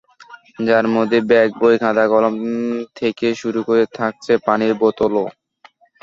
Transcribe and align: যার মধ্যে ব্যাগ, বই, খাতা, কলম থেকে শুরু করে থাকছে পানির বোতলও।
যার 0.59 0.85
মধ্যে 0.95 1.19
ব্যাগ, 1.29 1.49
বই, 1.59 1.75
খাতা, 1.81 2.05
কলম 2.11 2.35
থেকে 2.95 3.27
শুরু 3.41 3.59
করে 3.67 3.83
থাকছে 3.97 4.33
পানির 4.45 4.73
বোতলও। 4.81 5.25